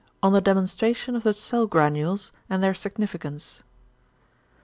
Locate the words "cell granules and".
1.35-2.63